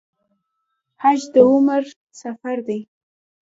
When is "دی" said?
2.67-2.79